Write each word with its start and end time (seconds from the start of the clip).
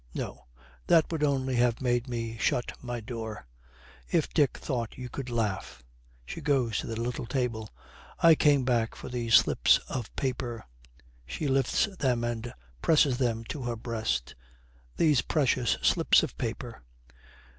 'No, 0.15 0.47
that 0.87 1.11
would 1.11 1.21
only 1.23 1.57
have 1.57 1.79
made 1.79 2.09
me 2.09 2.35
shut 2.39 2.71
my 2.83 3.01
door. 3.01 3.45
If 4.09 4.33
Dick 4.33 4.57
thought 4.57 4.97
you 4.97 5.09
could 5.09 5.29
laugh!' 5.29 5.83
She 6.25 6.41
goes 6.41 6.79
to 6.79 6.87
the 6.87 6.99
little 6.99 7.27
table. 7.27 7.69
'I 8.19 8.33
came 8.33 8.65
back 8.65 8.95
for 8.95 9.09
these 9.09 9.35
slips 9.35 9.77
of 9.87 10.11
paper.' 10.15 10.65
She 11.27 11.47
lifts 11.47 11.85
them 11.99 12.23
and 12.23 12.51
presses 12.81 13.19
them 13.19 13.43
to 13.49 13.61
her 13.65 13.75
breast. 13.75 14.33
'These 14.97 15.21
precious 15.21 15.77
slips 15.83 16.23
of 16.23 16.35
paper!' 16.35 16.81